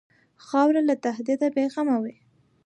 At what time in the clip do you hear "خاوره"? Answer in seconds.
0.45-0.81